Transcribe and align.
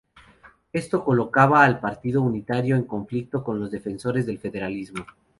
Esto 0.73 1.05
colocaba 1.05 1.63
al 1.63 1.79
Partido 1.79 2.23
Unitario 2.23 2.75
en 2.75 2.85
conflicto 2.85 3.43
con 3.43 3.59
los 3.59 3.69
defensores 3.69 4.25
del 4.25 4.39
federalismo. 4.39 5.05